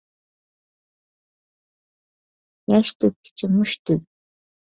ياش 2.73 2.93
تۆككىچە 3.03 3.53
مۇشت 3.59 3.83
تۈگ. 3.91 4.03